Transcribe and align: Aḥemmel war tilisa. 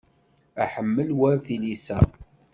Aḥemmel 0.63 1.09
war 1.19 1.37
tilisa. 1.45 1.99